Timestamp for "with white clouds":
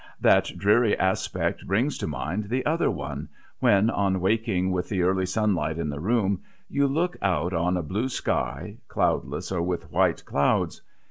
9.61-10.81